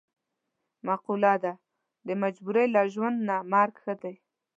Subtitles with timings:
[0.87, 1.53] معقوله ده:
[2.07, 4.15] د مجبورۍ له ژوند نه مرګ ښه دی.